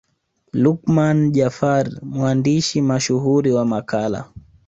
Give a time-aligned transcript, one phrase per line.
[0.53, 4.25] Luqman Jafari mwandishi mashuhuri wa Makala